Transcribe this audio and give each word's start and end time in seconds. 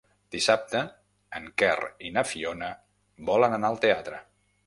Dissabte 0.35 0.79
en 1.39 1.43
Quer 1.63 1.75
i 2.09 2.09
na 2.17 2.25
Fiona 2.29 2.71
volen 3.31 3.57
anar 3.59 3.73
al 3.75 3.79
teatre. 3.87 4.23